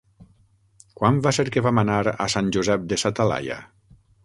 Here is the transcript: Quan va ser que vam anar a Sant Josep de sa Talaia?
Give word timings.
Quan 0.99 1.19
va 1.27 1.33
ser 1.37 1.45
que 1.57 1.63
vam 1.67 1.83
anar 1.83 1.99
a 2.27 2.29
Sant 2.37 2.51
Josep 2.57 2.91
de 2.95 3.01
sa 3.05 3.15
Talaia? 3.21 3.63